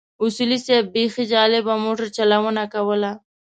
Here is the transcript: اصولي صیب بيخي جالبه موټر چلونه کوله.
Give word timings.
اصولي 0.23 0.57
صیب 0.65 0.85
بيخي 0.93 1.23
جالبه 1.33 1.73
موټر 1.85 2.07
چلونه 2.17 2.63
کوله. 2.73 3.11